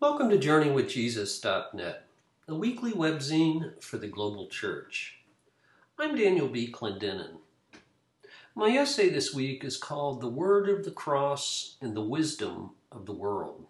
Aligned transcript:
Welcome 0.00 0.30
to 0.30 0.38
JourneyWithJesus.net, 0.38 2.06
a 2.46 2.54
weekly 2.54 2.92
webzine 2.92 3.82
for 3.82 3.98
the 3.98 4.06
global 4.06 4.46
church. 4.46 5.16
I'm 5.98 6.14
Daniel 6.14 6.46
B. 6.46 6.70
Clendenin. 6.70 7.38
My 8.54 8.70
essay 8.70 9.08
this 9.08 9.34
week 9.34 9.64
is 9.64 9.76
called 9.76 10.20
The 10.20 10.28
Word 10.28 10.68
of 10.68 10.84
the 10.84 10.92
Cross 10.92 11.78
and 11.80 11.96
the 11.96 12.00
Wisdom 12.00 12.70
of 12.92 13.06
the 13.06 13.12
World. 13.12 13.66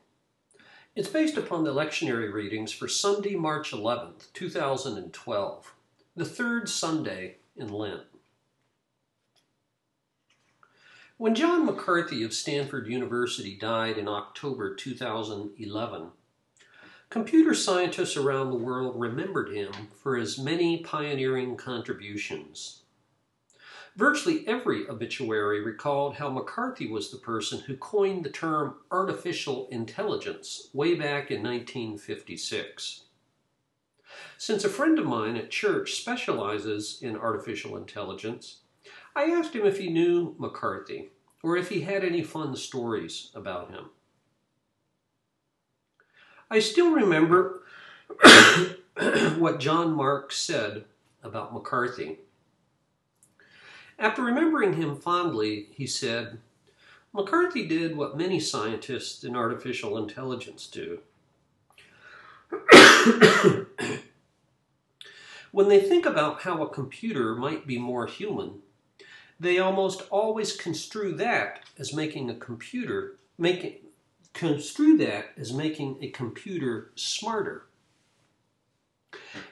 It's 0.95 1.09
based 1.09 1.39
upon 1.39 1.65
the 1.65 1.73
lectionary 1.73 2.31
readings 2.31 2.73
for 2.73 2.89
Sunday, 2.89 3.35
March 3.35 3.71
11th, 3.71 4.31
2012, 4.35 5.75
the 6.15 6.27
third 6.27 6.69
Sunday 6.69 7.37
in 7.57 7.69
Lent. 7.69 8.03
When 11.17 11.35
John 11.35 11.65
McCarthy 11.65 12.23
of 12.23 12.35
Stanford 12.35 12.87
University 12.87 13.57
died 13.57 13.97
in 13.97 14.07
October 14.07 14.75
2011, 14.75 16.11
computer 17.11 17.55
scientists 17.55 18.17
around 18.17 18.51
the 18.51 18.57
world 18.57 19.01
remembered 19.01 19.51
him 19.51 19.73
for 20.03 20.17
his 20.17 20.39
many 20.39 20.79
pioneering 20.79 21.57
contributions. 21.57 22.83
Virtually 23.97 24.47
every 24.47 24.89
obituary 24.89 25.61
recalled 25.65 26.17
how 26.17 26.29
McCarthy 26.29 26.87
was 26.87 27.11
the 27.11 27.17
person 27.17 27.61
who 27.61 27.77
coined 27.77 28.25
the 28.25 28.31
term 28.31 28.77
artificial 28.91 29.67
intelligence 29.71 30.69
way 30.73 30.95
back 30.95 31.31
in 31.31 31.43
1956. 31.43 33.05
Since 34.37 34.65
a 34.65 34.69
friend 34.69 34.99
of 34.99 35.07
mine 35.07 35.37
at 35.37 35.51
church 35.51 35.95
specializes 35.95 36.99
in 37.03 37.17
artificial 37.17 37.77
intelligence, 37.77 38.59
I 39.17 39.25
asked 39.25 39.55
him 39.55 39.67
if 39.67 39.79
he 39.79 39.91
knew 39.91 40.37
McCarthy 40.39 41.11
or 41.43 41.57
if 41.57 41.69
he 41.69 41.81
had 41.81 42.05
any 42.05 42.23
fun 42.23 42.55
stories 42.55 43.31
about 43.35 43.71
him. 43.71 43.87
I 46.51 46.61
still 46.61 46.93
remember 46.93 47.63
what 49.39 49.61
John 49.61 49.93
Marks 49.93 50.39
said 50.39 50.85
about 51.23 51.53
McCarthy. 51.53 52.19
After 53.99 54.23
remembering 54.23 54.75
him 54.75 54.97
fondly, 54.97 55.67
he 55.73 55.87
said, 55.87 56.39
McCarthy 57.13 57.67
did 57.67 57.97
what 57.97 58.17
many 58.17 58.41
scientists 58.41 59.25
in 59.25 59.35
artificial 59.37 59.99
intelligence 59.99 60.67
do. 60.67 61.01
when 65.53 65.69
they 65.69 65.81
think 65.81 66.07
about 66.07 66.43
how 66.43 66.63
a 66.63 66.69
computer 66.69 67.35
might 67.35 67.67
be 67.67 67.79
more 67.79 68.07
human, 68.07 68.61
they 69.41 69.59
almost 69.59 70.03
always 70.11 70.57
construe 70.57 71.15
that 71.15 71.65
as 71.79 71.93
making 71.93 72.31
a 72.31 72.35
computer 72.35 73.17
making 73.37 73.75
construe 74.33 74.97
that 74.99 75.31
as 75.37 75.53
making 75.53 75.99
a 76.01 76.11
computer 76.11 76.91
smarter. 76.95 77.67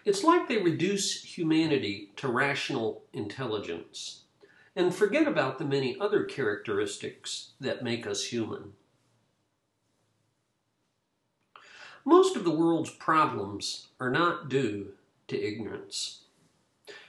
It's 0.04 0.22
like 0.22 0.48
they 0.48 0.58
reduce 0.58 1.24
humanity 1.24 2.10
to 2.16 2.28
rational 2.28 3.02
intelligence 3.12 4.22
and 4.76 4.94
forget 4.94 5.26
about 5.26 5.58
the 5.58 5.64
many 5.64 5.96
other 5.98 6.24
characteristics 6.24 7.52
that 7.60 7.82
make 7.82 8.06
us 8.06 8.24
human. 8.24 8.72
Most 12.04 12.36
of 12.36 12.44
the 12.44 12.50
world's 12.50 12.90
problems 12.90 13.88
are 13.98 14.10
not 14.10 14.48
due 14.48 14.92
to 15.28 15.42
ignorance. 15.42 16.20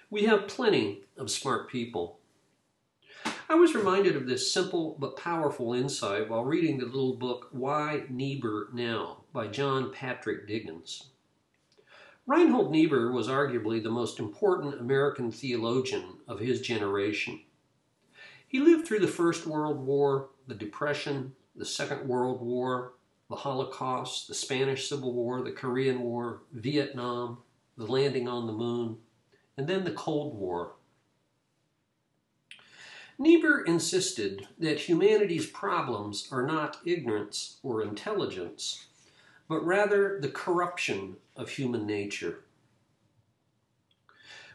We 0.10 0.24
have 0.24 0.48
plenty 0.48 1.04
of 1.18 1.30
smart 1.30 1.70
people 1.70 2.18
I 3.50 3.56
was 3.56 3.74
reminded 3.74 4.18
of 4.18 4.28
this 4.28 4.52
simple 4.52 4.98
but 5.00 5.16
powerful 5.16 5.74
insight 5.74 6.30
while 6.30 6.44
reading 6.44 6.78
the 6.78 6.86
little 6.86 7.16
book 7.16 7.48
Why 7.52 8.04
Niebuhr 8.10 8.68
Now 8.74 9.24
by 9.32 9.48
John 9.48 9.90
Patrick 9.94 10.50
Diggins. 10.50 11.12
Reinhold 12.26 12.72
Niebuhr 12.74 13.10
was 13.14 13.30
arguably 13.30 13.82
the 13.82 13.90
most 13.90 14.20
important 14.20 14.82
American 14.82 15.32
theologian 15.32 16.18
of 16.28 16.42
his 16.42 16.60
generation. 16.60 17.40
He 18.46 18.60
lived 18.60 18.86
through 18.86 19.00
the 19.00 19.08
First 19.08 19.48
World 19.48 19.80
War, 19.80 20.28
the 20.48 20.54
Depression, 20.54 21.32
the 21.56 21.66
Second 21.66 22.06
World 22.06 22.42
War, 22.42 22.96
the 23.30 23.38
Holocaust, 23.38 24.28
the 24.28 24.34
Spanish 24.34 24.90
Civil 24.90 25.14
War, 25.14 25.42
the 25.42 25.54
Korean 25.54 26.02
War, 26.02 26.42
Vietnam, 26.52 27.38
the 27.78 27.86
landing 27.86 28.28
on 28.28 28.46
the 28.46 28.52
moon, 28.52 28.98
and 29.56 29.70
then 29.70 29.86
the 29.86 29.92
Cold 29.92 30.38
War 30.38 30.74
Niebuhr 33.20 33.62
insisted 33.66 34.48
that 34.60 34.82
humanity's 34.82 35.48
problems 35.48 36.28
are 36.32 36.46
not 36.46 36.78
ignorance 36.86 37.58
or 37.64 37.82
intelligence, 37.82 38.86
but 39.50 39.66
rather 39.66 40.20
the 40.22 40.30
corruption 40.30 41.16
of 41.36 41.50
human 41.50 41.88
nature. 41.88 42.44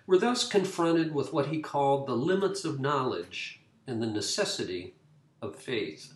We're 0.06 0.18
thus 0.18 0.46
confronted 0.46 1.12
with 1.12 1.32
what 1.32 1.46
he 1.46 1.60
called 1.60 2.06
the 2.06 2.16
limits 2.16 2.64
of 2.64 2.78
knowledge 2.78 3.62
and 3.86 4.00
the 4.00 4.06
necessity 4.06 4.94
of 5.40 5.56
faith. 5.56 6.14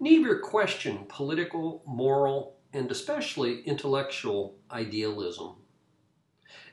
Niebuhr 0.00 0.38
questioned 0.38 1.10
political, 1.10 1.82
moral, 1.86 2.56
and 2.72 2.90
especially 2.90 3.60
intellectual 3.62 4.56
idealism. 4.70 5.56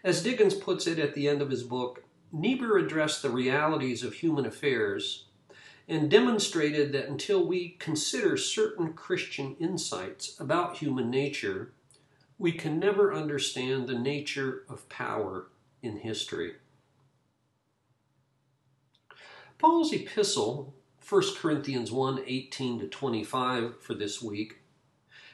As 0.05 0.23
Diggins 0.23 0.53
puts 0.53 0.87
it 0.87 0.99
at 0.99 1.15
the 1.15 1.27
end 1.27 1.41
of 1.41 1.49
his 1.49 1.63
book, 1.63 2.04
Niebuhr 2.35 2.77
addressed 2.77 3.21
the 3.21 3.29
realities 3.29 4.03
of 4.03 4.15
human 4.15 4.45
affairs 4.45 5.27
and 5.87 6.11
demonstrated 6.11 6.91
that 6.91 7.07
until 7.07 7.45
we 7.47 7.69
consider 7.79 8.35
certain 8.35 8.91
Christian 8.93 9.55
insights 9.57 10.37
about 10.37 10.77
human 10.77 11.09
nature, 11.09 11.71
we 12.37 12.51
can 12.51 12.77
never 12.77 13.13
understand 13.13 13.87
the 13.87 13.97
nature 13.97 14.63
of 14.67 14.89
power 14.89 15.47
in 15.81 15.99
history. 15.99 16.55
Paul's 19.57 19.93
epistle, 19.93 20.75
1 21.07 21.23
Corinthians 21.37 21.89
1 21.89 22.21
18 22.27 22.79
to 22.79 22.87
25, 22.87 23.81
for 23.81 23.93
this 23.93 24.21
week, 24.21 24.57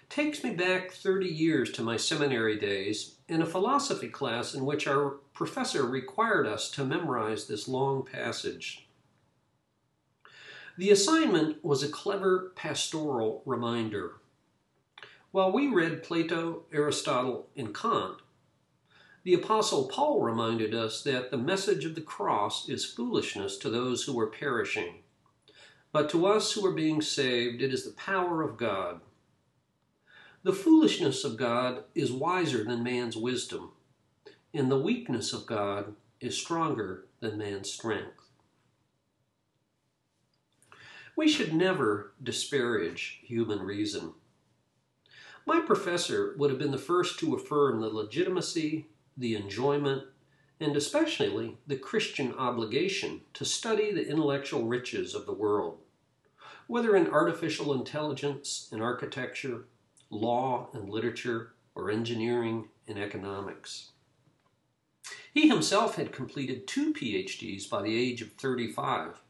takes 0.08 0.44
me 0.44 0.52
back 0.52 0.92
30 0.92 1.28
years 1.28 1.72
to 1.72 1.82
my 1.82 1.98
seminary 1.98 2.60
days 2.60 3.16
in 3.32 3.42
a 3.42 3.46
philosophy 3.46 4.10
class 4.10 4.54
in 4.54 4.66
which 4.66 4.86
our 4.86 5.12
professor 5.34 5.86
required 5.86 6.46
us 6.46 6.70
to 6.70 6.84
memorize 6.84 7.48
this 7.48 7.66
long 7.66 8.04
passage. 8.04 8.90
The 10.78 10.90
assignment 10.90 11.64
was 11.64 11.82
a 11.82 11.88
clever 11.88 12.52
pastoral 12.56 13.42
reminder. 13.46 14.16
While 15.32 15.54
we 15.54 15.68
read 15.68 16.04
Plato, 16.04 16.64
Aristotle, 16.74 17.48
and 17.56 17.74
Kant, 17.74 18.18
the 19.24 19.36
Apostle 19.36 19.88
Paul 19.88 20.20
reminded 20.20 20.76
us 20.76 21.02
that 21.04 21.32
the 21.32 21.38
message 21.38 21.86
of 21.86 21.96
the 21.96 22.02
cross 22.02 22.68
is 22.68 22.84
foolishness 22.84 23.58
to 23.60 23.70
those 23.70 24.04
who 24.04 24.20
are 24.20 24.28
perishing, 24.28 25.04
but 25.94 26.10
to 26.10 26.26
us 26.26 26.52
who 26.52 26.66
are 26.66 26.74
being 26.74 27.02
saved, 27.02 27.62
it 27.62 27.74
is 27.74 27.86
the 27.86 27.92
power 27.92 28.42
of 28.42 28.58
God. 28.58 29.00
The 30.44 30.54
foolishness 30.54 31.24
of 31.24 31.38
God 31.38 31.84
is 31.94 32.12
wiser 32.12 32.64
than 32.64 32.82
man's 32.82 33.16
wisdom, 33.16 33.74
and 34.56 34.72
the 34.72 34.80
weakness 34.80 35.34
of 35.34 35.46
God 35.46 35.94
is 36.20 36.36
stronger 36.36 37.06
than 37.20 37.38
man's 37.38 37.72
strength. 37.72 38.30
We 41.16 41.28
should 41.28 41.54
never 41.54 42.14
disparage 42.24 43.20
human 43.22 43.60
reason. 43.60 44.14
My 45.46 45.60
professor 45.60 46.34
would 46.38 46.50
have 46.50 46.58
been 46.58 46.72
the 46.72 46.78
first 46.80 47.20
to 47.20 47.36
affirm 47.36 47.80
the 47.80 47.90
legitimacy, 47.90 48.88
the 49.16 49.36
enjoyment, 49.36 50.06
and 50.60 50.76
especially 50.76 51.58
the 51.68 51.78
Christian 51.78 52.34
obligation 52.34 53.22
to 53.36 53.46
study 53.46 53.92
the 53.92 54.10
intellectual 54.10 54.64
riches 54.64 55.14
of 55.14 55.28
the 55.28 55.34
world, 55.34 55.78
whether 56.66 56.96
in 56.96 57.08
artificial 57.08 57.74
intelligence 57.74 58.70
and 58.72 58.82
architecture, 58.82 59.66
law 60.12 60.70
and 60.74 60.90
literature, 60.90 61.54
or 61.74 61.90
engineering 61.90 62.68
and 62.88 63.00
economics. 63.00 63.92
He 65.34 65.48
himself 65.48 65.96
had 65.96 66.12
completed 66.12 66.68
two 66.68 66.94
PhDs 66.94 67.70
by 67.70 67.82
the 67.82 67.98
age 67.98 68.22
of 68.22 68.34
35. 68.34 69.22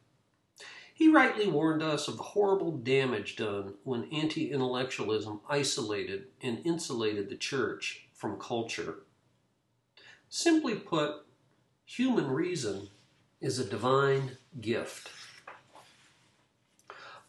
He 0.93 1.07
rightly 1.07 1.47
warned 1.47 1.81
us 1.81 2.07
of 2.07 2.17
the 2.17 2.23
horrible 2.23 2.77
damage 2.77 3.35
done 3.35 3.75
when 3.83 4.09
anti 4.11 4.51
intellectualism 4.51 5.41
isolated 5.49 6.25
and 6.41 6.61
insulated 6.65 7.29
the 7.29 7.37
church 7.37 8.07
from 8.13 8.39
culture. 8.39 9.03
Simply 10.29 10.75
put, 10.75 11.25
human 11.85 12.27
reason 12.27 12.89
is 13.39 13.59
a 13.59 13.65
divine 13.65 14.37
gift. 14.59 15.09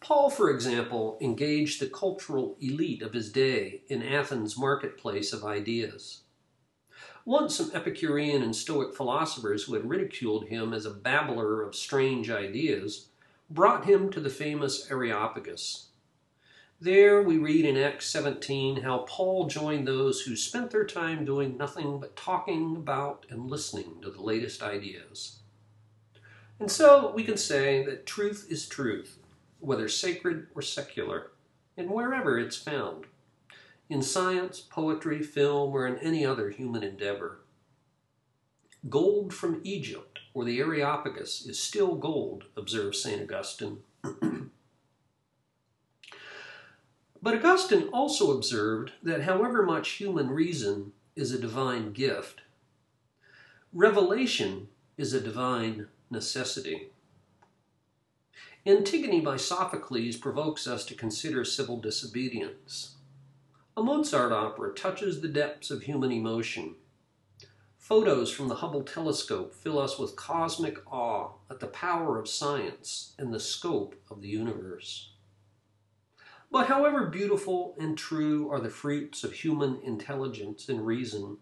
Paul, 0.02 0.30
for 0.30 0.50
example, 0.50 1.16
engaged 1.20 1.80
the 1.80 1.86
cultural 1.86 2.56
elite 2.60 3.02
of 3.02 3.12
his 3.12 3.30
day 3.30 3.82
in 3.88 4.02
Athens' 4.02 4.58
marketplace 4.58 5.32
of 5.32 5.44
ideas. 5.44 6.22
Once 7.24 7.54
some 7.54 7.70
Epicurean 7.72 8.42
and 8.42 8.54
Stoic 8.54 8.96
philosophers 8.96 9.64
who 9.64 9.74
had 9.74 9.88
ridiculed 9.88 10.48
him 10.48 10.72
as 10.72 10.84
a 10.84 10.90
babbler 10.90 11.62
of 11.62 11.76
strange 11.76 12.30
ideas 12.30 13.06
brought 13.48 13.84
him 13.84 14.10
to 14.10 14.18
the 14.18 14.28
famous 14.28 14.90
Areopagus. 14.90 15.86
There 16.80 17.22
we 17.22 17.38
read 17.38 17.64
in 17.64 17.76
Acts 17.76 18.08
17 18.08 18.82
how 18.82 19.06
Paul 19.08 19.46
joined 19.46 19.86
those 19.86 20.22
who 20.22 20.34
spent 20.34 20.72
their 20.72 20.84
time 20.84 21.24
doing 21.24 21.56
nothing 21.56 22.00
but 22.00 22.16
talking 22.16 22.74
about 22.74 23.24
and 23.30 23.48
listening 23.48 24.00
to 24.02 24.10
the 24.10 24.20
latest 24.20 24.64
ideas. 24.64 25.38
And 26.58 26.68
so 26.68 27.12
we 27.14 27.22
can 27.22 27.36
say 27.36 27.84
that 27.84 28.04
truth 28.04 28.48
is 28.50 28.66
truth, 28.66 29.21
whether 29.62 29.88
sacred 29.88 30.48
or 30.54 30.60
secular, 30.62 31.30
and 31.76 31.88
wherever 31.90 32.38
it's 32.38 32.56
found 32.56 33.06
in 33.88 34.02
science, 34.02 34.60
poetry, 34.60 35.22
film, 35.22 35.72
or 35.72 35.86
in 35.86 35.98
any 35.98 36.24
other 36.24 36.50
human 36.50 36.82
endeavor. 36.82 37.40
Gold 38.88 39.32
from 39.32 39.60
Egypt 39.64 40.20
or 40.34 40.44
the 40.44 40.58
Areopagus 40.60 41.46
is 41.46 41.58
still 41.58 41.94
gold, 41.94 42.44
observes 42.56 43.02
St. 43.02 43.20
Augustine. 43.22 43.78
but 47.22 47.34
Augustine 47.34 47.88
also 47.92 48.36
observed 48.36 48.92
that 49.02 49.22
however 49.22 49.62
much 49.62 49.90
human 49.90 50.30
reason 50.30 50.92
is 51.14 51.32
a 51.32 51.38
divine 51.38 51.92
gift, 51.92 52.40
revelation 53.72 54.68
is 54.96 55.12
a 55.12 55.20
divine 55.20 55.88
necessity. 56.10 56.88
Antigone 58.64 59.20
by 59.20 59.36
Sophocles 59.36 60.16
provokes 60.16 60.68
us 60.68 60.84
to 60.86 60.94
consider 60.94 61.44
civil 61.44 61.80
disobedience. 61.80 62.94
A 63.76 63.82
Mozart 63.82 64.30
opera 64.30 64.72
touches 64.72 65.20
the 65.20 65.26
depths 65.26 65.72
of 65.72 65.82
human 65.82 66.12
emotion. 66.12 66.76
Photos 67.76 68.30
from 68.30 68.46
the 68.46 68.54
Hubble 68.54 68.84
telescope 68.84 69.52
fill 69.52 69.80
us 69.80 69.98
with 69.98 70.14
cosmic 70.14 70.78
awe 70.86 71.32
at 71.50 71.58
the 71.58 71.66
power 71.66 72.20
of 72.20 72.28
science 72.28 73.14
and 73.18 73.34
the 73.34 73.40
scope 73.40 73.96
of 74.08 74.22
the 74.22 74.28
universe. 74.28 75.10
But 76.48 76.68
however 76.68 77.06
beautiful 77.06 77.74
and 77.80 77.98
true 77.98 78.48
are 78.48 78.60
the 78.60 78.70
fruits 78.70 79.24
of 79.24 79.32
human 79.32 79.80
intelligence 79.82 80.68
and 80.68 80.86
reason, 80.86 81.38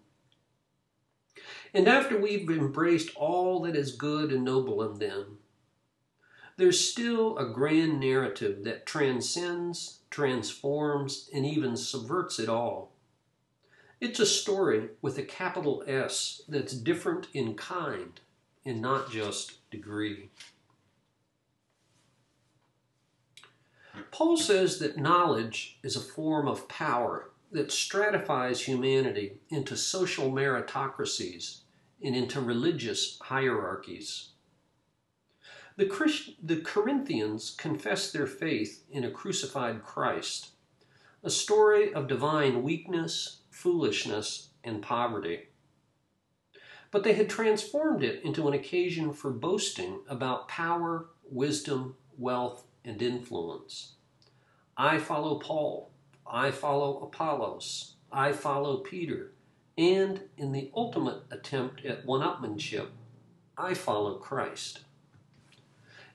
and 1.75 1.87
after 1.87 2.19
we've 2.19 2.49
embraced 2.49 3.14
all 3.14 3.61
that 3.61 3.76
is 3.76 3.94
good 3.94 4.32
and 4.32 4.43
noble 4.43 4.82
in 4.82 4.99
them, 4.99 5.39
there's 6.61 6.91
still 6.91 7.39
a 7.39 7.47
grand 7.47 7.99
narrative 7.99 8.65
that 8.65 8.85
transcends, 8.85 10.01
transforms, 10.11 11.31
and 11.33 11.47
even 11.47 11.75
subverts 11.75 12.39
it 12.39 12.51
all. 12.51 12.93
It's 13.99 14.21
a 14.21 14.27
story 14.27 14.91
with 15.01 15.17
a 15.17 15.23
capital 15.23 15.83
S 15.87 16.43
that's 16.47 16.75
different 16.75 17.29
in 17.33 17.55
kind 17.55 18.21
and 18.67 18.83
not 18.83 19.11
just 19.11 19.71
degree. 19.71 20.29
Paul 24.11 24.37
says 24.37 24.79
that 24.81 24.99
knowledge 24.99 25.79
is 25.83 25.97
a 25.97 26.01
form 26.01 26.47
of 26.47 26.69
power 26.69 27.31
that 27.53 27.73
stratifies 27.73 28.61
humanity 28.61 29.39
into 29.49 29.79
social 29.79 30.31
meritocracies 30.31 31.61
and 32.05 32.15
into 32.15 32.39
religious 32.39 33.19
hierarchies. 33.23 34.30
The, 35.76 35.87
Christ, 35.87 36.32
the 36.43 36.61
Corinthians 36.61 37.50
confessed 37.50 38.12
their 38.12 38.26
faith 38.26 38.84
in 38.90 39.05
a 39.05 39.11
crucified 39.11 39.82
Christ, 39.82 40.50
a 41.22 41.31
story 41.31 41.93
of 41.94 42.08
divine 42.08 42.62
weakness, 42.62 43.40
foolishness, 43.50 44.50
and 44.64 44.82
poverty. 44.82 45.49
But 46.90 47.05
they 47.05 47.12
had 47.12 47.31
transformed 47.31 48.02
it 48.02 48.22
into 48.25 48.49
an 48.49 48.55
occasion 48.55 49.12
for 49.12 49.31
boasting 49.31 50.00
about 50.08 50.49
power, 50.49 51.06
wisdom, 51.31 51.96
wealth, 52.19 52.64
and 52.84 53.00
influence. 53.00 53.93
I 54.76 54.99
follow 54.99 55.38
Paul. 55.38 55.90
I 56.26 56.50
follow 56.50 57.00
Apollos. 57.00 57.94
I 58.12 58.32
follow 58.32 58.78
Peter. 58.78 59.32
And 59.78 60.23
in 60.37 60.52
the 60.52 60.70
ultimate 60.75 61.23
attempt 61.31 61.84
at 61.84 62.05
one 62.05 62.23
upmanship, 62.23 62.88
I 63.56 63.75
follow 63.75 64.16
Christ. 64.16 64.81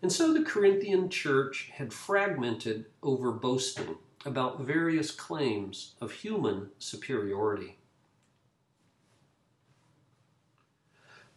And 0.01 0.11
so 0.11 0.33
the 0.33 0.43
Corinthian 0.43 1.09
church 1.09 1.71
had 1.73 1.93
fragmented 1.93 2.85
over 3.01 3.31
boasting 3.31 3.95
about 4.25 4.61
various 4.61 5.11
claims 5.11 5.93
of 6.01 6.11
human 6.11 6.69
superiority. 6.79 7.77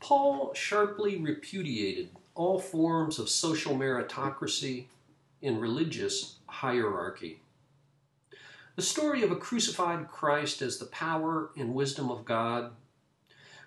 Paul 0.00 0.54
sharply 0.54 1.18
repudiated 1.18 2.10
all 2.34 2.58
forms 2.58 3.18
of 3.18 3.28
social 3.28 3.74
meritocracy 3.74 4.86
and 5.42 5.60
religious 5.60 6.36
hierarchy. 6.46 7.40
The 8.76 8.82
story 8.82 9.22
of 9.24 9.32
a 9.32 9.36
crucified 9.36 10.08
Christ 10.08 10.62
as 10.62 10.78
the 10.78 10.86
power 10.86 11.50
and 11.56 11.74
wisdom 11.74 12.10
of 12.10 12.24
God, 12.24 12.72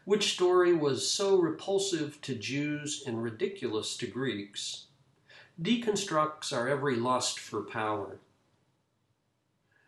which 0.06 0.33
story 0.33 0.74
was 0.74 1.09
so 1.09 1.38
repulsive 1.38 2.19
to 2.21 2.36
Jews 2.36 3.03
and 3.06 3.21
ridiculous 3.21 3.95
to 3.98 4.07
Greeks, 4.07 4.86
deconstructs 5.62 6.51
our 6.51 6.68
every 6.68 6.95
lust 6.95 7.39
for 7.39 7.62
power. 7.62 8.19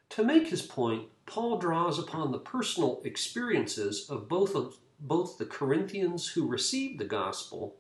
To 0.09 0.23
make 0.23 0.47
his 0.47 0.61
point, 0.61 1.09
Paul 1.25 1.57
draws 1.57 1.97
upon 1.97 2.31
the 2.31 2.37
personal 2.37 3.01
experiences 3.03 4.07
of 4.09 4.29
both 4.29 4.55
of 4.55 4.77
both 4.99 5.37
the 5.37 5.45
Corinthians 5.45 6.29
who 6.29 6.47
received 6.47 6.99
the 6.99 7.05
gospel 7.05 7.75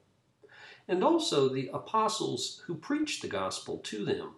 and 0.87 1.03
also 1.03 1.47
the 1.47 1.69
apostles 1.73 2.61
who 2.65 2.75
preached 2.75 3.21
the 3.21 3.27
gospel 3.27 3.77
to 3.77 4.03
them. 4.03 4.31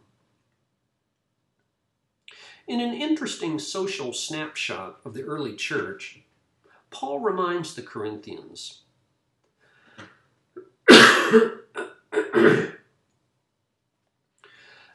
In 2.68 2.80
an 2.80 2.94
interesting 2.94 3.58
social 3.58 4.14
snapshot 4.14 5.00
of 5.06 5.14
the 5.14 5.24
early 5.24 5.56
church, 5.56 6.22
Paul 6.96 7.20
reminds 7.20 7.76
the 7.76 7.82
Corinthians 7.82 8.84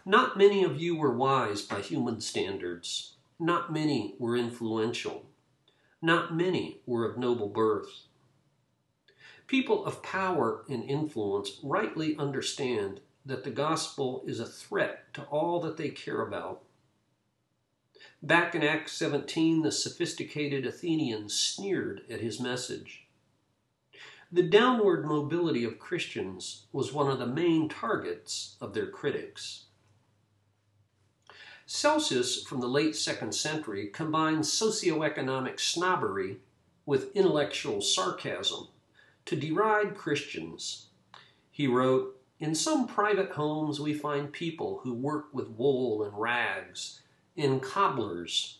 Not 0.06 0.38
many 0.38 0.64
of 0.64 0.80
you 0.80 0.96
were 0.96 1.14
wise 1.14 1.60
by 1.60 1.82
human 1.82 2.22
standards. 2.22 3.16
Not 3.38 3.70
many 3.70 4.14
were 4.18 4.34
influential. 4.34 5.26
Not 6.00 6.34
many 6.34 6.80
were 6.86 7.04
of 7.04 7.18
noble 7.18 7.48
birth. 7.48 8.04
People 9.46 9.84
of 9.84 10.02
power 10.02 10.64
and 10.70 10.82
influence 10.82 11.60
rightly 11.62 12.16
understand 12.16 13.02
that 13.26 13.44
the 13.44 13.50
gospel 13.50 14.24
is 14.26 14.40
a 14.40 14.46
threat 14.46 15.12
to 15.12 15.24
all 15.24 15.60
that 15.60 15.76
they 15.76 15.90
care 15.90 16.22
about. 16.22 16.62
Back 18.22 18.54
in 18.54 18.62
Acts 18.62 18.92
17, 18.92 19.62
the 19.62 19.72
sophisticated 19.72 20.66
Athenians 20.66 21.32
sneered 21.32 22.02
at 22.10 22.20
his 22.20 22.38
message. 22.38 23.06
The 24.30 24.42
downward 24.42 25.06
mobility 25.06 25.64
of 25.64 25.78
Christians 25.78 26.66
was 26.70 26.92
one 26.92 27.10
of 27.10 27.18
the 27.18 27.26
main 27.26 27.70
targets 27.70 28.56
of 28.60 28.74
their 28.74 28.88
critics. 28.88 29.64
Celsus 31.64 32.44
from 32.44 32.60
the 32.60 32.68
late 32.68 32.94
second 32.94 33.34
century 33.34 33.86
combined 33.86 34.44
socioeconomic 34.44 35.58
snobbery 35.58 36.40
with 36.84 37.16
intellectual 37.16 37.80
sarcasm 37.80 38.68
to 39.24 39.34
deride 39.34 39.94
Christians. 39.94 40.88
He 41.50 41.66
wrote, 41.66 42.20
In 42.38 42.54
some 42.54 42.86
private 42.86 43.30
homes 43.30 43.80
we 43.80 43.94
find 43.94 44.30
people 44.30 44.80
who 44.84 44.92
work 44.92 45.32
with 45.32 45.48
wool 45.48 46.02
and 46.02 46.12
rags, 46.14 47.00
in 47.40 47.58
cobblers, 47.58 48.58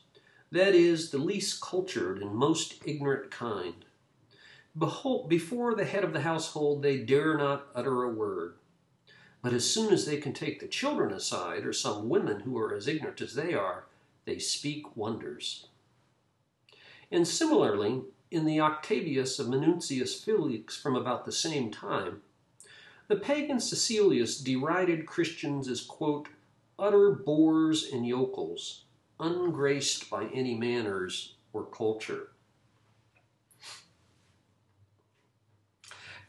that 0.50 0.74
is, 0.74 1.10
the 1.10 1.18
least 1.18 1.60
cultured 1.60 2.22
and 2.22 2.34
most 2.34 2.82
ignorant 2.86 3.30
kind. 3.30 3.84
Behold, 4.76 5.28
before 5.28 5.74
the 5.74 5.84
head 5.84 6.02
of 6.02 6.12
the 6.12 6.22
household 6.22 6.82
they 6.82 6.98
dare 6.98 7.36
not 7.36 7.66
utter 7.74 8.02
a 8.02 8.08
word. 8.08 8.54
But 9.42 9.52
as 9.52 9.68
soon 9.68 9.92
as 9.92 10.06
they 10.06 10.16
can 10.16 10.32
take 10.32 10.60
the 10.60 10.66
children 10.66 11.12
aside, 11.12 11.66
or 11.66 11.72
some 11.72 12.08
women 12.08 12.40
who 12.40 12.56
are 12.58 12.74
as 12.74 12.88
ignorant 12.88 13.20
as 13.20 13.34
they 13.34 13.52
are, 13.52 13.84
they 14.24 14.38
speak 14.38 14.96
wonders. 14.96 15.66
And 17.10 17.26
similarly, 17.26 18.02
in 18.30 18.44
the 18.44 18.60
Octavius 18.60 19.38
of 19.38 19.48
Minucius 19.48 20.22
Felix 20.24 20.76
from 20.76 20.96
about 20.96 21.24
the 21.24 21.32
same 21.32 21.70
time, 21.70 22.22
the 23.08 23.16
pagan 23.16 23.58
Cecilius 23.58 24.38
derided 24.38 25.06
Christians 25.06 25.68
as, 25.68 25.80
quote, 25.80 26.28
utter 26.80 27.10
boors 27.10 27.90
and 27.92 28.06
yokels, 28.06 28.84
ungraced 29.20 30.08
by 30.08 30.24
any 30.34 30.54
manners 30.54 31.36
or 31.52 31.64
culture. 31.66 32.32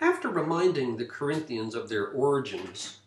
After 0.02 0.30
reminding 0.30 0.98
the 0.98 1.06
Corinthians 1.06 1.74
of 1.74 1.88
their 1.88 2.08
origins, 2.08 2.98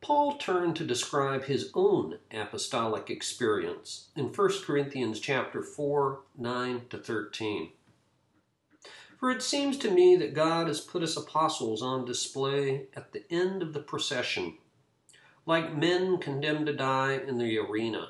Paul 0.00 0.36
turned 0.36 0.76
to 0.76 0.84
describe 0.84 1.44
his 1.44 1.70
own 1.74 2.18
apostolic 2.30 3.10
experience 3.10 4.08
in 4.14 4.26
1 4.26 4.62
Corinthians 4.64 5.18
chapter 5.18 5.62
4, 5.62 6.20
9 6.38 6.82
to 6.90 6.98
13. 6.98 7.72
For 9.18 9.30
it 9.30 9.42
seems 9.42 9.76
to 9.78 9.90
me 9.90 10.14
that 10.16 10.34
God 10.34 10.68
has 10.68 10.80
put 10.80 11.02
us 11.02 11.16
apostles 11.16 11.82
on 11.82 12.04
display 12.04 12.86
at 12.94 13.12
the 13.12 13.24
end 13.30 13.62
of 13.62 13.72
the 13.72 13.80
procession, 13.80 14.58
like 15.46 15.76
men 15.76 16.18
condemned 16.18 16.66
to 16.66 16.72
die 16.72 17.12
in 17.14 17.38
the 17.38 17.56
arena. 17.56 18.08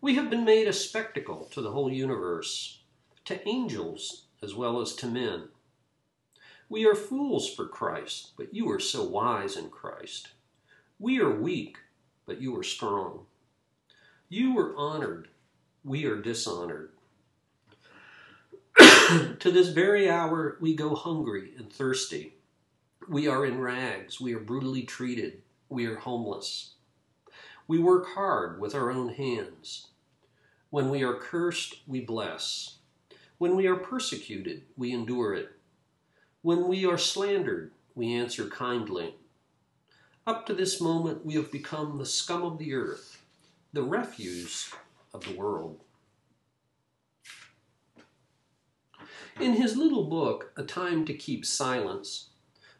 We 0.00 0.14
have 0.14 0.30
been 0.30 0.44
made 0.44 0.68
a 0.68 0.72
spectacle 0.72 1.48
to 1.50 1.60
the 1.60 1.72
whole 1.72 1.92
universe, 1.92 2.80
to 3.24 3.46
angels 3.48 4.26
as 4.40 4.54
well 4.54 4.80
as 4.80 4.94
to 4.94 5.08
men. 5.08 5.48
We 6.68 6.86
are 6.86 6.94
fools 6.94 7.52
for 7.52 7.66
Christ, 7.66 8.32
but 8.36 8.54
you 8.54 8.70
are 8.70 8.78
so 8.78 9.02
wise 9.02 9.56
in 9.56 9.68
Christ. 9.68 10.28
We 11.00 11.20
are 11.20 11.30
weak, 11.30 11.78
but 12.24 12.40
you 12.40 12.56
are 12.56 12.62
strong. 12.62 13.26
You 14.28 14.56
are 14.58 14.76
honored, 14.76 15.28
we 15.84 16.04
are 16.04 16.20
dishonored. 16.20 16.90
to 18.78 19.50
this 19.50 19.68
very 19.68 20.08
hour, 20.08 20.56
we 20.60 20.74
go 20.74 20.94
hungry 20.94 21.52
and 21.56 21.72
thirsty. 21.72 22.34
We 23.08 23.26
are 23.26 23.44
in 23.44 23.60
rags, 23.60 24.20
we 24.20 24.34
are 24.34 24.40
brutally 24.40 24.82
treated, 24.82 25.42
we 25.68 25.86
are 25.86 25.96
homeless. 25.96 26.74
We 27.68 27.78
work 27.78 28.06
hard 28.14 28.60
with 28.60 28.74
our 28.74 28.90
own 28.90 29.10
hands. 29.10 29.88
When 30.70 30.90
we 30.90 31.02
are 31.02 31.14
cursed, 31.14 31.80
we 31.86 32.00
bless. 32.00 32.78
When 33.38 33.56
we 33.56 33.66
are 33.66 33.76
persecuted, 33.76 34.62
we 34.76 34.92
endure 34.92 35.34
it. 35.34 35.50
When 36.42 36.68
we 36.68 36.86
are 36.86 36.98
slandered, 36.98 37.72
we 37.94 38.14
answer 38.14 38.48
kindly. 38.48 39.14
Up 40.26 40.46
to 40.46 40.54
this 40.54 40.80
moment, 40.80 41.24
we 41.24 41.34
have 41.34 41.50
become 41.50 41.98
the 41.98 42.06
scum 42.06 42.42
of 42.42 42.58
the 42.58 42.74
earth, 42.74 43.22
the 43.72 43.82
refuse 43.82 44.72
of 45.12 45.24
the 45.24 45.34
world. 45.34 45.80
In 49.40 49.52
his 49.54 49.76
little 49.76 50.04
book, 50.04 50.52
A 50.56 50.62
Time 50.62 51.04
to 51.04 51.14
Keep 51.14 51.44
Silence, 51.44 52.30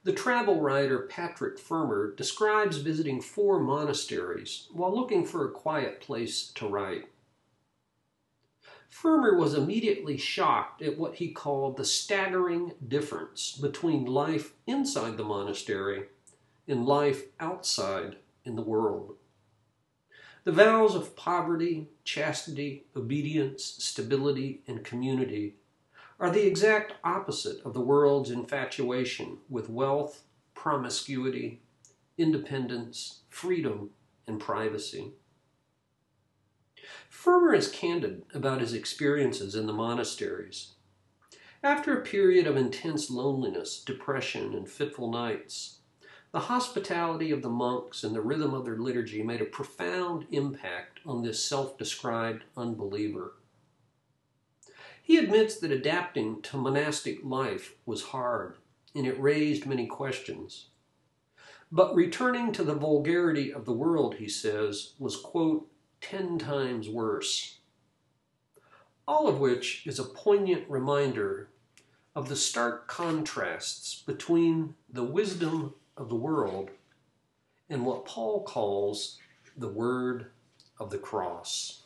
the 0.07 0.13
travel 0.13 0.61
writer 0.61 1.01
Patrick 1.01 1.59
Fermor 1.59 2.15
describes 2.15 2.77
visiting 2.77 3.21
four 3.21 3.59
monasteries 3.59 4.69
while 4.73 4.95
looking 4.95 5.27
for 5.27 5.45
a 5.45 5.51
quiet 5.51 6.01
place 6.01 6.53
to 6.55 6.69
write. 6.69 7.07
Fermor 8.89 9.37
was 9.37 9.55
immediately 9.55 10.17
shocked 10.17 10.81
at 10.81 10.97
what 10.97 11.17
he 11.17 11.33
called 11.33 11.77
the 11.77 11.85
staggering 11.85 12.75
difference 12.87 13.59
between 13.61 14.05
life 14.05 14.53
inside 14.65 15.17
the 15.17 15.25
monastery 15.25 16.05
and 16.69 16.87
life 16.87 17.25
outside 17.41 18.15
in 18.45 18.55
the 18.55 18.63
world. 18.63 19.17
The 20.45 20.53
vows 20.53 20.95
of 20.95 21.17
poverty, 21.17 21.89
chastity, 22.05 22.85
obedience, 22.95 23.65
stability, 23.81 24.63
and 24.69 24.85
community 24.85 25.57
are 26.19 26.31
the 26.31 26.47
exact 26.47 26.95
opposite 27.05 27.61
of 27.65 27.75
the 27.75 27.81
world's 27.81 28.31
infatuation 28.31 29.39
with 29.49 29.69
wealth, 29.69 30.23
promiscuity, 30.55 31.61
independence, 32.17 33.21
freedom, 33.29 33.91
and 34.27 34.41
privacy. 34.41 35.13
Fermor 37.09 37.55
is 37.55 37.69
candid 37.69 38.23
about 38.33 38.61
his 38.61 38.73
experiences 38.73 39.55
in 39.55 39.67
the 39.67 39.73
monasteries. 39.73 40.73
After 41.63 41.97
a 41.99 42.05
period 42.05 42.47
of 42.47 42.57
intense 42.57 43.11
loneliness, 43.11 43.83
depression, 43.83 44.55
and 44.55 44.69
fitful 44.69 45.11
nights, 45.11 45.79
the 46.33 46.41
hospitality 46.41 47.31
of 47.31 47.43
the 47.43 47.49
monks 47.49 48.05
and 48.05 48.15
the 48.15 48.21
rhythm 48.21 48.55
of 48.55 48.65
their 48.65 48.77
liturgy 48.77 49.23
made 49.23 49.41
a 49.41 49.47
profound 49.47 50.27
impact 50.31 51.01
on 51.07 51.23
this 51.23 51.43
self 51.43 51.79
described 51.79 52.45
unbeliever. 52.57 53.35
He 55.07 55.19
admits 55.19 55.59
that 55.59 55.71
adapting 55.71 56.43
to 56.43 56.57
monastic 56.57 57.21
life 57.23 57.77
was 57.87 58.07
hard 58.07 58.57
and 58.93 59.07
it 59.07 59.21
raised 59.21 59.65
many 59.65 59.87
questions. 59.87 60.67
But 61.71 61.95
returning 61.95 62.51
to 62.51 62.65
the 62.65 62.75
vulgarity 62.75 63.53
of 63.53 63.67
the 63.67 63.73
world, 63.73 64.17
he 64.17 64.29
says, 64.29 64.95
was, 64.99 65.15
quote, 65.17 65.71
ten 66.01 66.41
times 66.41 66.89
worse. 66.89 67.59
All 69.07 69.29
of 69.29 69.39
which 69.39 69.87
is 69.87 70.01
a 70.01 70.05
poignant 70.05 70.69
reminder 70.69 71.51
of 72.17 72.29
the 72.29 72.35
stark 72.35 72.89
contrasts 72.89 74.03
between 74.05 74.75
the 74.93 75.05
wisdom 75.05 75.75
of 75.97 76.09
the 76.09 76.17
world 76.17 76.71
and 77.71 77.87
what 77.87 78.07
Paul 78.07 78.43
calls 78.43 79.19
the 79.57 79.69
word 79.69 80.33
of 80.81 80.91
the 80.91 80.99
cross. 80.99 81.85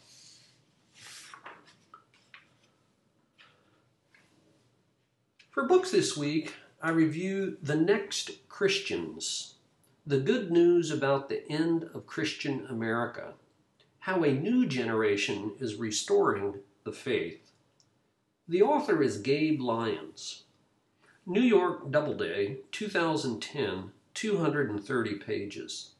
For 5.60 5.66
books 5.66 5.90
this 5.90 6.16
week, 6.16 6.54
I 6.80 6.88
review 6.88 7.58
The 7.62 7.76
Next 7.76 8.48
Christians 8.48 9.56
The 10.06 10.18
Good 10.18 10.50
News 10.50 10.90
About 10.90 11.28
the 11.28 11.46
End 11.52 11.84
of 11.92 12.06
Christian 12.06 12.66
America 12.70 13.34
How 13.98 14.24
a 14.24 14.32
New 14.32 14.64
Generation 14.64 15.52
is 15.60 15.74
Restoring 15.74 16.60
the 16.84 16.92
Faith. 16.92 17.52
The 18.48 18.62
author 18.62 19.02
is 19.02 19.18
Gabe 19.18 19.60
Lyons. 19.60 20.44
New 21.26 21.42
York 21.42 21.90
Doubleday, 21.90 22.60
2010, 22.72 23.92
230 24.14 25.14
pages. 25.16 25.90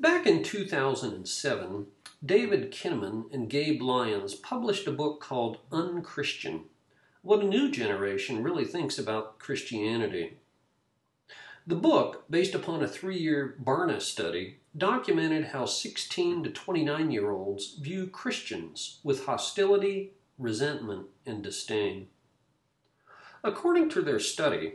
Back 0.00 0.26
in 0.26 0.44
2007, 0.44 1.86
David 2.24 2.70
Kinnaman 2.70 3.34
and 3.34 3.50
Gabe 3.50 3.82
Lyons 3.82 4.36
published 4.36 4.86
a 4.86 4.92
book 4.92 5.20
called 5.20 5.58
Unchristian 5.72 6.66
What 7.22 7.40
a 7.40 7.48
New 7.48 7.68
Generation 7.68 8.44
Really 8.44 8.64
Thinks 8.64 8.96
About 8.96 9.40
Christianity. 9.40 10.36
The 11.66 11.74
book, 11.74 12.26
based 12.30 12.54
upon 12.54 12.80
a 12.80 12.86
three 12.86 13.18
year 13.18 13.56
Barna 13.60 14.00
study, 14.00 14.58
documented 14.76 15.46
how 15.46 15.66
16 15.66 16.44
to 16.44 16.50
29 16.50 17.10
year 17.10 17.32
olds 17.32 17.74
view 17.74 18.06
Christians 18.06 19.00
with 19.02 19.26
hostility, 19.26 20.12
resentment, 20.38 21.06
and 21.26 21.42
disdain. 21.42 22.06
According 23.42 23.88
to 23.90 24.02
their 24.02 24.20
study, 24.20 24.74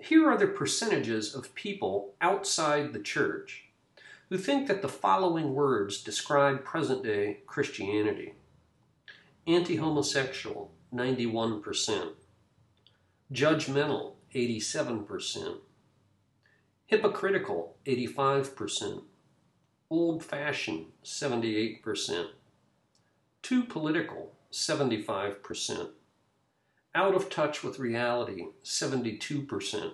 here 0.00 0.28
are 0.28 0.36
the 0.36 0.48
percentages 0.48 1.36
of 1.36 1.54
people 1.54 2.14
outside 2.20 2.92
the 2.92 2.98
church 2.98 3.67
who 4.28 4.36
think 4.36 4.68
that 4.68 4.82
the 4.82 4.88
following 4.88 5.54
words 5.54 6.02
describe 6.02 6.64
present 6.64 7.02
day 7.02 7.38
Christianity. 7.46 8.34
Anti 9.46 9.76
homosexual, 9.76 10.70
91%, 10.94 12.10
judgmental, 13.32 14.12
87%, 14.34 15.56
hypocritical, 16.86 17.76
85%, 17.86 19.02
old 19.90 20.22
fashioned, 20.22 20.86
78%, 21.02 22.26
too 23.40 23.64
political, 23.64 24.32
75%, 24.52 25.88
out 26.94 27.14
of 27.14 27.30
touch 27.30 27.64
with 27.64 27.78
reality, 27.78 28.46
72%, 28.62 29.92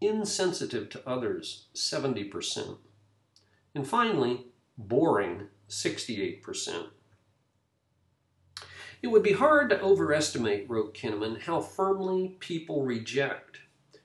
insensitive 0.00 0.90
to 0.90 1.08
others, 1.08 1.66
70%. 1.74 2.78
And 3.74 3.86
finally, 3.86 4.46
boring, 4.76 5.48
68%. 5.68 6.88
It 9.00 9.08
would 9.08 9.22
be 9.22 9.32
hard 9.32 9.70
to 9.70 9.80
overestimate, 9.80 10.68
wrote 10.68 10.94
Kinnaman, 10.94 11.42
how 11.42 11.60
firmly 11.60 12.36
people 12.38 12.84
reject 12.84 13.58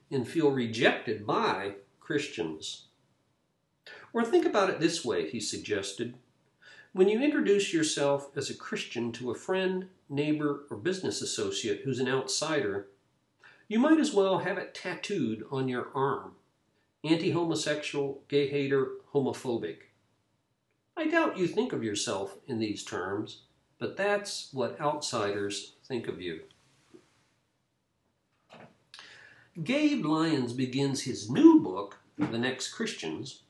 and 0.09 0.27
feel 0.27 0.51
rejected 0.51 1.27
by 1.27 1.75
Christians. 1.99 2.87
Or 4.13 4.23
think 4.23 4.45
about 4.45 4.69
it 4.69 4.79
this 4.79 5.03
way, 5.03 5.29
he 5.29 5.39
suggested. 5.39 6.15
When 6.93 7.09
you 7.09 7.21
introduce 7.21 7.73
yourself 7.73 8.35
as 8.35 8.49
a 8.49 8.55
Christian 8.55 9.11
to 9.13 9.29
a 9.29 9.35
friend, 9.35 9.89
neighbor, 10.09 10.65
or 10.71 10.77
business 10.77 11.21
associate 11.21 11.81
who's 11.83 11.99
an 11.99 12.07
outsider, 12.07 12.87
you 13.67 13.77
might 13.77 13.99
as 13.99 14.13
well 14.13 14.39
have 14.39 14.57
it 14.57 14.73
tattooed 14.73 15.45
on 15.51 15.67
your 15.67 15.89
arm 15.93 16.35
anti 17.03 17.31
homosexual, 17.31 18.23
gay 18.27 18.47
hater, 18.47 18.91
homophobic. 19.13 19.77
I 20.95 21.07
doubt 21.07 21.37
you 21.37 21.47
think 21.47 21.73
of 21.73 21.83
yourself 21.83 22.37
in 22.47 22.59
these 22.59 22.83
terms, 22.83 23.41
but 23.79 23.97
that's 23.97 24.49
what 24.51 24.79
outsiders 24.81 25.73
think 25.85 26.07
of 26.07 26.21
you. 26.21 26.41
Gabe 29.63 30.05
Lyons 30.05 30.53
begins 30.53 31.01
his 31.01 31.29
new 31.29 31.59
book, 31.59 31.97
The 32.17 32.37
Next 32.37 32.69
Christians, 32.69 33.41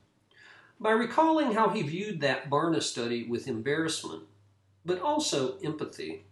by 0.79 0.91
recalling 0.91 1.53
how 1.53 1.69
he 1.69 1.81
viewed 1.81 2.21
that 2.21 2.49
Barna 2.49 2.81
study 2.81 3.23
with 3.27 3.47
embarrassment, 3.47 4.23
but 4.85 5.01
also 5.01 5.57
empathy. 5.59 6.23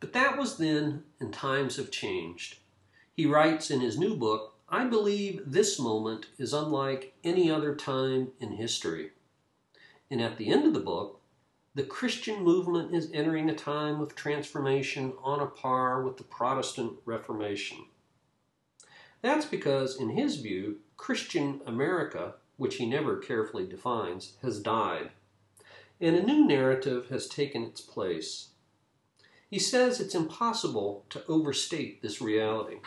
But 0.00 0.12
that 0.14 0.36
was 0.36 0.58
then, 0.58 1.04
and 1.20 1.32
times 1.32 1.76
have 1.76 1.90
changed. 1.90 2.58
He 3.14 3.24
writes 3.24 3.70
in 3.70 3.80
his 3.80 3.98
new 3.98 4.16
book, 4.16 4.55
I 4.68 4.84
believe 4.84 5.42
this 5.46 5.78
moment 5.78 6.26
is 6.38 6.52
unlike 6.52 7.14
any 7.22 7.50
other 7.50 7.74
time 7.74 8.32
in 8.40 8.52
history. 8.52 9.12
And 10.10 10.20
at 10.20 10.38
the 10.38 10.48
end 10.48 10.66
of 10.66 10.74
the 10.74 10.80
book, 10.80 11.20
the 11.74 11.84
Christian 11.84 12.42
movement 12.42 12.94
is 12.94 13.10
entering 13.12 13.50
a 13.50 13.54
time 13.54 14.00
of 14.00 14.14
transformation 14.14 15.12
on 15.22 15.40
a 15.40 15.46
par 15.46 16.02
with 16.02 16.16
the 16.16 16.24
Protestant 16.24 16.94
Reformation. 17.04 17.86
That's 19.22 19.46
because, 19.46 20.00
in 20.00 20.10
his 20.10 20.36
view, 20.36 20.78
Christian 20.96 21.60
America 21.66 22.34
which 22.56 22.76
he 22.76 22.86
never 22.86 23.16
carefully 23.16 23.66
defines, 23.66 24.32
has 24.42 24.60
died, 24.60 25.10
and 26.00 26.16
a 26.16 26.22
new 26.22 26.46
narrative 26.46 27.08
has 27.08 27.28
taken 27.28 27.62
its 27.62 27.80
place. 27.80 28.48
He 29.48 29.58
says 29.58 30.00
it's 30.00 30.14
impossible 30.14 31.04
to 31.10 31.24
overstate 31.28 32.02
this 32.02 32.20
reality 32.20 32.78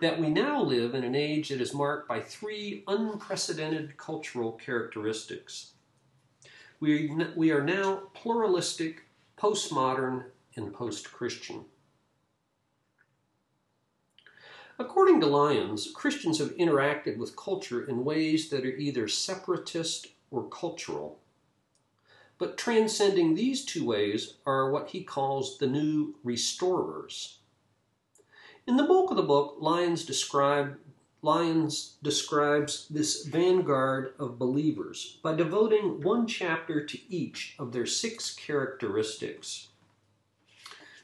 that 0.00 0.20
we 0.20 0.28
now 0.28 0.62
live 0.62 0.94
in 0.94 1.04
an 1.04 1.14
age 1.14 1.50
that 1.50 1.60
is 1.60 1.74
marked 1.74 2.08
by 2.08 2.20
three 2.20 2.84
unprecedented 2.86 3.96
cultural 3.96 4.52
characteristics. 4.52 5.72
We, 6.80 7.14
we 7.36 7.50
are 7.50 7.62
now 7.62 8.04
pluralistic, 8.14 9.02
postmodern, 9.38 10.24
and 10.56 10.72
post 10.72 11.12
Christian. 11.12 11.64
According 14.78 15.20
to 15.20 15.26
Lyons, 15.26 15.90
Christians 15.94 16.38
have 16.38 16.56
interacted 16.56 17.18
with 17.18 17.36
culture 17.36 17.84
in 17.84 18.02
ways 18.02 18.48
that 18.48 18.64
are 18.64 18.76
either 18.76 19.08
separatist 19.08 20.06
or 20.30 20.48
cultural. 20.48 21.18
But 22.38 22.56
transcending 22.56 23.34
these 23.34 23.66
two 23.66 23.84
ways 23.84 24.36
are 24.46 24.70
what 24.70 24.88
he 24.88 25.04
calls 25.04 25.58
the 25.58 25.66
new 25.66 26.14
restorers. 26.24 27.39
In 28.66 28.76
the 28.76 28.84
bulk 28.84 29.10
of 29.10 29.16
the 29.16 29.22
book, 29.22 29.56
Lyons, 29.58 30.04
describe, 30.04 30.78
Lyons 31.22 31.96
describes 32.02 32.86
this 32.88 33.24
vanguard 33.24 34.14
of 34.18 34.38
believers 34.38 35.18
by 35.22 35.34
devoting 35.34 36.02
one 36.02 36.26
chapter 36.26 36.84
to 36.84 36.98
each 37.12 37.54
of 37.58 37.72
their 37.72 37.86
six 37.86 38.34
characteristics. 38.34 39.68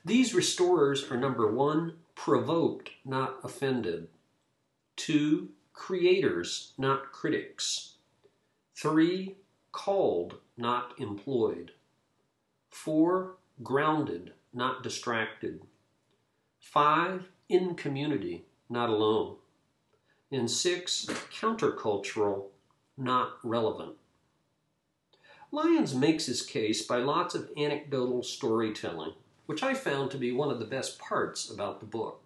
These 0.05 0.35
restorers 0.35 1.11
are 1.11 1.17
number 1.17 1.51
one, 1.51 1.95
provoked, 2.15 2.91
not 3.05 3.39
offended. 3.43 4.09
Two, 4.95 5.51
creators, 5.73 6.73
not 6.79 7.13
critics. 7.13 7.95
Three, 8.75 9.37
called, 9.73 10.37
not 10.57 10.93
employed. 10.99 11.73
Four, 12.71 13.37
grounded, 13.63 14.33
not 14.53 14.83
distracted. 14.83 15.63
Five, 16.61 17.27
in 17.49 17.75
community, 17.75 18.45
not 18.69 18.88
alone. 18.88 19.37
And 20.33 20.50
six, 20.50 21.07
countercultural, 21.07 22.47
not 22.97 23.38
relevant. 23.45 23.95
Lyons 25.53 25.95
makes 25.95 26.26
his 26.26 26.43
case 26.43 26.83
by 26.83 26.97
lots 26.97 27.35
of 27.35 27.50
anecdotal 27.57 28.23
storytelling, 28.23 29.12
which 29.47 29.62
I 29.62 29.75
found 29.75 30.11
to 30.11 30.19
be 30.19 30.33
one 30.33 30.50
of 30.50 30.59
the 30.59 30.65
best 30.65 30.99
parts 30.99 31.49
about 31.49 31.81
the 31.81 31.87
book. 31.87 32.21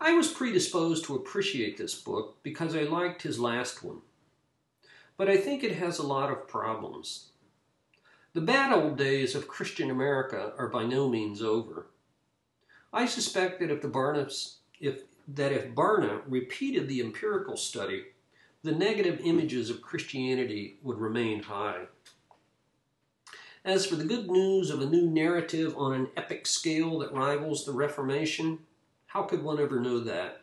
I 0.00 0.12
was 0.12 0.28
predisposed 0.28 1.04
to 1.04 1.14
appreciate 1.14 1.78
this 1.78 1.94
book 1.94 2.36
because 2.42 2.76
I 2.76 2.82
liked 2.82 3.22
his 3.22 3.38
last 3.38 3.82
one, 3.82 4.00
but 5.16 5.28
I 5.28 5.36
think 5.36 5.62
it 5.62 5.76
has 5.76 5.98
a 5.98 6.06
lot 6.06 6.30
of 6.30 6.48
problems. 6.48 7.28
The 8.34 8.42
bad 8.42 8.72
old 8.72 8.98
days 8.98 9.34
of 9.34 9.48
Christian 9.48 9.90
America 9.90 10.52
are 10.58 10.68
by 10.68 10.84
no 10.84 11.08
means 11.08 11.40
over. 11.40 11.86
I 12.96 13.04
suspect 13.04 13.60
that 13.60 13.70
if 13.70 13.82
the 13.82 13.90
Barnas, 13.90 14.54
if 14.80 15.02
that 15.28 15.52
if 15.52 15.74
Barna 15.74 16.22
repeated 16.26 16.88
the 16.88 17.02
empirical 17.02 17.58
study, 17.58 18.04
the 18.62 18.72
negative 18.72 19.20
images 19.22 19.68
of 19.68 19.82
Christianity 19.82 20.78
would 20.82 20.98
remain 20.98 21.42
high. 21.42 21.88
As 23.66 23.84
for 23.84 23.96
the 23.96 24.04
good 24.06 24.30
news 24.30 24.70
of 24.70 24.80
a 24.80 24.86
new 24.86 25.10
narrative 25.10 25.74
on 25.76 25.92
an 25.92 26.08
epic 26.16 26.46
scale 26.46 26.98
that 27.00 27.12
rivals 27.12 27.66
the 27.66 27.72
Reformation, 27.72 28.60
how 29.08 29.24
could 29.24 29.42
one 29.42 29.60
ever 29.60 29.78
know 29.78 30.00
that? 30.00 30.40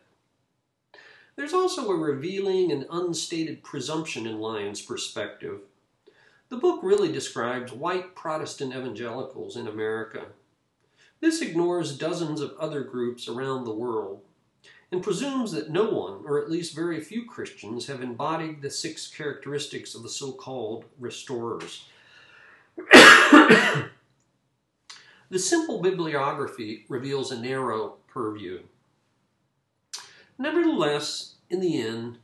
There's 1.34 1.54
also 1.54 1.90
a 1.90 1.96
revealing 1.96 2.70
and 2.70 2.86
unstated 2.88 3.64
presumption 3.64 4.28
in 4.28 4.38
Lyons' 4.38 4.80
perspective. 4.80 5.58
The 6.50 6.58
book 6.58 6.84
really 6.84 7.10
describes 7.10 7.72
white 7.72 8.14
Protestant 8.14 8.76
evangelicals 8.76 9.56
in 9.56 9.66
America 9.66 10.26
this 11.24 11.40
ignores 11.40 11.96
dozens 11.96 12.42
of 12.42 12.54
other 12.60 12.82
groups 12.82 13.28
around 13.28 13.64
the 13.64 13.72
world 13.72 14.20
and 14.92 15.02
presumes 15.02 15.52
that 15.52 15.70
no 15.70 15.88
one, 15.88 16.20
or 16.26 16.38
at 16.38 16.50
least 16.50 16.76
very 16.76 17.00
few 17.00 17.24
Christians, 17.24 17.86
have 17.86 18.02
embodied 18.02 18.60
the 18.60 18.68
six 18.68 19.08
characteristics 19.08 19.94
of 19.94 20.02
the 20.02 20.10
so 20.10 20.32
called 20.32 20.84
restorers. 21.00 21.86
the 22.92 23.88
simple 25.38 25.80
bibliography 25.80 26.84
reveals 26.90 27.32
a 27.32 27.40
narrow 27.40 27.94
purview. 28.06 28.60
Nevertheless, 30.38 31.36
in 31.48 31.60
the 31.60 31.80
end, 31.80 32.18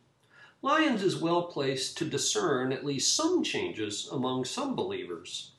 Lyons 0.60 1.02
is 1.02 1.16
well 1.16 1.44
placed 1.44 1.96
to 1.96 2.04
discern 2.04 2.70
at 2.70 2.84
least 2.84 3.16
some 3.16 3.42
changes 3.42 4.10
among 4.12 4.44
some 4.44 4.76
believers, 4.76 5.52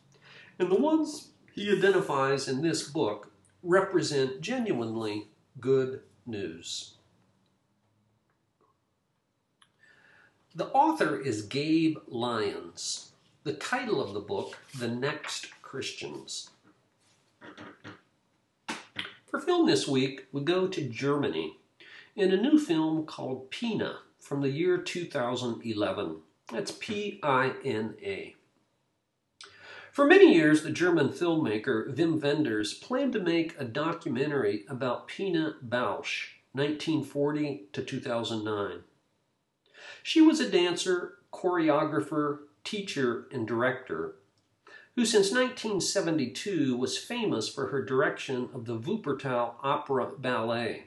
and 0.59 0.69
the 0.69 0.79
ones 0.79 1.29
he 1.53 1.75
identifies 1.75 2.47
in 2.47 2.61
this 2.61 2.87
book 2.87 3.30
represent 3.63 4.41
genuinely 4.41 5.27
good 5.59 6.01
news. 6.25 6.95
The 10.53 10.67
author 10.67 11.19
is 11.19 11.43
Gabe 11.43 11.97
Lyons. 12.07 13.11
The 13.43 13.53
title 13.53 14.01
of 14.01 14.13
the 14.13 14.19
book, 14.19 14.57
The 14.77 14.87
Next 14.87 15.61
Christians. 15.61 16.49
For 19.25 19.39
film 19.39 19.65
this 19.65 19.87
week, 19.87 20.27
we 20.31 20.41
go 20.41 20.67
to 20.67 20.89
Germany 20.89 21.57
in 22.15 22.31
a 22.31 22.41
new 22.41 22.59
film 22.59 23.05
called 23.05 23.49
Pina 23.49 23.99
from 24.19 24.41
the 24.41 24.49
year 24.49 24.77
2011. 24.77 26.17
That's 26.51 26.71
P 26.73 27.19
I 27.23 27.53
N 27.63 27.95
A. 28.03 28.35
For 29.91 30.05
many 30.05 30.33
years, 30.33 30.63
the 30.63 30.71
German 30.71 31.09
filmmaker 31.09 31.93
Wim 31.93 32.21
Wenders 32.21 32.73
planned 32.73 33.11
to 33.11 33.19
make 33.19 33.59
a 33.59 33.65
documentary 33.65 34.63
about 34.69 35.09
Pina 35.09 35.55
Bausch, 35.61 36.29
1940 36.53 37.67
to 37.73 37.83
2009. 37.83 38.83
She 40.01 40.21
was 40.21 40.39
a 40.39 40.49
dancer, 40.49 41.17
choreographer, 41.33 42.39
teacher, 42.63 43.27
and 43.33 43.45
director 43.45 44.15
who 44.95 45.05
since 45.05 45.31
1972 45.31 46.77
was 46.77 46.97
famous 46.97 47.49
for 47.49 47.67
her 47.67 47.83
direction 47.83 48.49
of 48.53 48.65
the 48.65 48.77
Wuppertal 48.77 49.55
Opera 49.61 50.11
Ballet, 50.17 50.85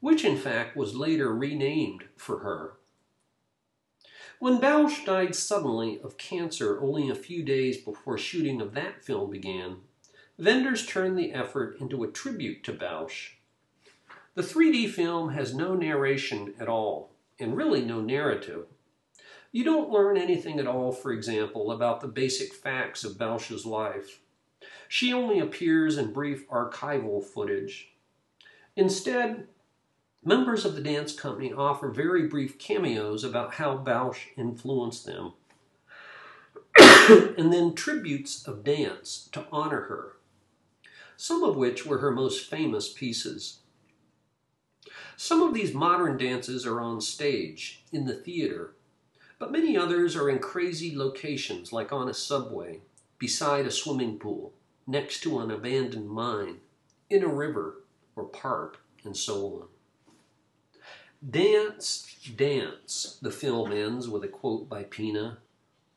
which 0.00 0.24
in 0.24 0.36
fact 0.36 0.76
was 0.76 0.96
later 0.96 1.32
renamed 1.32 2.04
for 2.16 2.38
her. 2.38 2.74
When 4.42 4.58
Bausch 4.58 5.04
died 5.04 5.36
suddenly 5.36 6.00
of 6.02 6.18
cancer 6.18 6.82
only 6.82 7.08
a 7.08 7.14
few 7.14 7.44
days 7.44 7.76
before 7.76 8.18
shooting 8.18 8.60
of 8.60 8.74
that 8.74 9.04
film 9.04 9.30
began, 9.30 9.76
Wenders 10.36 10.84
turned 10.84 11.16
the 11.16 11.30
effort 11.30 11.76
into 11.78 12.02
a 12.02 12.10
tribute 12.10 12.64
to 12.64 12.72
Bausch. 12.72 13.34
The 14.34 14.42
3D 14.42 14.90
film 14.90 15.28
has 15.28 15.54
no 15.54 15.76
narration 15.76 16.54
at 16.58 16.68
all, 16.68 17.12
and 17.38 17.56
really 17.56 17.84
no 17.84 18.00
narrative. 18.00 18.66
You 19.52 19.62
don't 19.62 19.92
learn 19.92 20.16
anything 20.16 20.58
at 20.58 20.66
all, 20.66 20.90
for 20.90 21.12
example, 21.12 21.70
about 21.70 22.00
the 22.00 22.08
basic 22.08 22.52
facts 22.52 23.04
of 23.04 23.16
Bausch's 23.16 23.64
life. 23.64 24.22
She 24.88 25.12
only 25.12 25.38
appears 25.38 25.96
in 25.96 26.12
brief 26.12 26.48
archival 26.48 27.22
footage. 27.22 27.92
Instead, 28.74 29.46
Members 30.24 30.64
of 30.64 30.76
the 30.76 30.80
dance 30.80 31.12
company 31.12 31.52
offer 31.52 31.88
very 31.88 32.28
brief 32.28 32.56
cameos 32.56 33.24
about 33.24 33.54
how 33.54 33.76
Bausch 33.76 34.28
influenced 34.36 35.04
them, 35.04 35.32
and 36.78 37.52
then 37.52 37.74
tributes 37.74 38.46
of 38.46 38.62
dance 38.62 39.28
to 39.32 39.46
honor 39.50 39.82
her, 39.82 40.18
some 41.16 41.42
of 41.42 41.56
which 41.56 41.84
were 41.84 41.98
her 41.98 42.12
most 42.12 42.48
famous 42.48 42.92
pieces. 42.92 43.58
Some 45.16 45.42
of 45.42 45.54
these 45.54 45.74
modern 45.74 46.16
dances 46.18 46.64
are 46.66 46.80
on 46.80 47.00
stage, 47.00 47.82
in 47.90 48.06
the 48.06 48.14
theater, 48.14 48.74
but 49.40 49.50
many 49.50 49.76
others 49.76 50.14
are 50.14 50.30
in 50.30 50.38
crazy 50.38 50.96
locations 50.96 51.72
like 51.72 51.92
on 51.92 52.08
a 52.08 52.14
subway, 52.14 52.80
beside 53.18 53.66
a 53.66 53.72
swimming 53.72 54.20
pool, 54.20 54.52
next 54.86 55.20
to 55.22 55.40
an 55.40 55.50
abandoned 55.50 56.08
mine, 56.08 56.58
in 57.10 57.24
a 57.24 57.28
river 57.28 57.82
or 58.14 58.22
park, 58.22 58.78
and 59.04 59.16
so 59.16 59.46
on. 59.46 59.71
Dance, 61.30 62.16
dance, 62.36 63.18
the 63.22 63.30
film 63.30 63.70
ends 63.70 64.08
with 64.08 64.24
a 64.24 64.28
quote 64.28 64.68
by 64.68 64.82
Pina, 64.82 65.38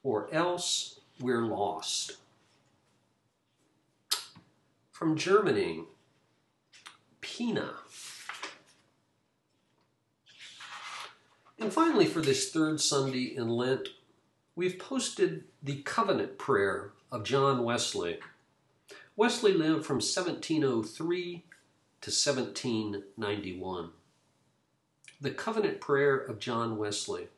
or 0.03 0.31
else 0.31 0.99
we're 1.19 1.47
lost. 1.47 2.17
From 4.91 5.17
Germany, 5.17 5.85
Pina. 7.21 7.73
And 11.57 11.73
finally, 11.73 12.05
for 12.05 12.21
this 12.21 12.51
third 12.51 12.79
Sunday 12.79 13.35
in 13.35 13.49
Lent, 13.49 13.89
we've 14.55 14.77
posted 14.77 15.45
the 15.63 15.81
covenant 15.81 16.37
prayer 16.37 16.91
of 17.11 17.23
John 17.23 17.63
Wesley. 17.63 18.19
Wesley 19.15 19.53
lived 19.53 19.85
from 19.85 19.95
1703 19.95 21.45
to 22.01 22.11
1791 22.11 23.89
the 25.21 25.31
covenant 25.31 25.79
prayer 25.79 26.17
of 26.17 26.39
John 26.39 26.77
Wesley. 26.77 27.29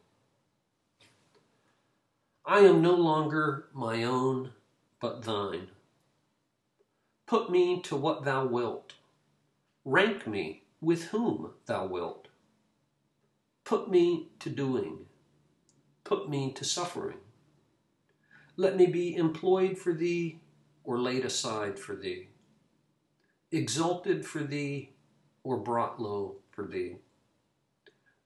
I 2.46 2.60
am 2.60 2.82
no 2.82 2.96
longer 2.96 3.68
my 3.74 4.04
own, 4.04 4.52
but 5.00 5.24
thine. 5.24 5.68
Put 7.26 7.52
me 7.52 7.82
to 7.84 7.96
what 7.96 8.24
thou 8.24 8.46
wilt. 8.46 8.94
Rank 9.86 10.26
me 10.26 10.64
with 10.82 11.06
whom 11.06 11.52
thou 11.66 11.86
wilt. 11.86 12.30
Put 13.64 13.92
me 13.92 14.30
to 14.40 14.50
doing. 14.50 15.06
Put 16.04 16.30
me 16.30 16.54
to 16.54 16.64
suffering. 16.64 17.18
Let 18.56 18.76
me 18.76 18.86
be 18.88 19.16
employed 19.16 19.78
for 19.78 19.94
thee 19.94 20.40
or 20.84 20.98
laid 20.98 21.26
aside 21.26 21.78
for 21.78 21.96
thee, 21.96 22.30
exalted 23.52 24.26
for 24.26 24.40
thee 24.40 24.94
or 25.44 25.58
brought 25.58 26.02
low 26.02 26.38
for 26.50 26.66
thee. 26.66 26.96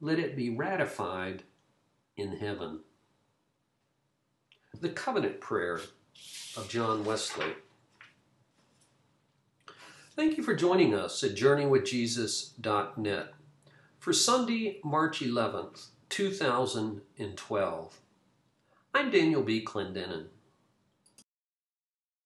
let 0.00 0.18
it 0.18 0.36
be 0.36 0.50
ratified 0.50 1.42
in 2.16 2.36
heaven. 2.36 2.80
The 4.80 4.88
covenant 4.88 5.40
prayer 5.40 5.80
of 6.56 6.68
John 6.68 7.04
Wesley. 7.04 7.54
Thank 10.16 10.36
you 10.36 10.42
for 10.42 10.54
joining 10.54 10.94
us 10.94 11.22
at 11.22 11.34
JourneyWithJesus.net 11.34 13.34
for 13.98 14.12
Sunday, 14.12 14.80
March 14.82 15.20
11th, 15.20 15.88
2012. 16.08 18.00
I'm 18.94 19.10
Daniel 19.10 19.42
B. 19.42 19.64
Clendenin. 19.64 20.26